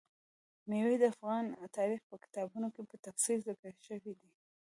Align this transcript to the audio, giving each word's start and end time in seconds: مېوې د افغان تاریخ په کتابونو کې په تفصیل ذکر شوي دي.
مېوې 0.69 0.95
د 0.99 1.03
افغان 1.13 1.45
تاریخ 1.77 1.99
په 2.09 2.15
کتابونو 2.23 2.67
کې 2.75 2.81
په 2.89 2.95
تفصیل 3.05 3.39
ذکر 3.49 3.73
شوي 3.87 4.13
دي. 4.19 4.29